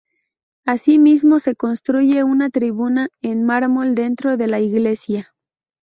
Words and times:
Asimismo 0.65 1.37
se 1.37 1.55
construye 1.55 2.23
una 2.23 2.49
tribuna 2.49 3.09
en 3.21 3.43
mármol 3.45 3.93
dentro 3.93 4.35
de 4.35 4.47
la 4.47 4.59
iglesia. 4.59 5.35